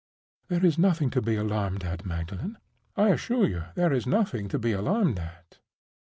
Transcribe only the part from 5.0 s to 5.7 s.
at!)